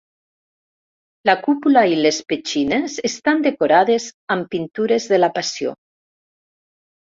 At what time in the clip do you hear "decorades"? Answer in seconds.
3.49-4.09